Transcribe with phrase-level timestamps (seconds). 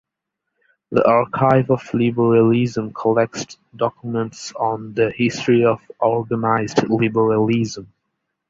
[0.91, 7.93] The Archive of Liberalism collects documents on the history of organized liberalism.